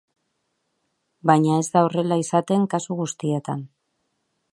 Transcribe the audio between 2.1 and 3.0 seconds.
izaten kasu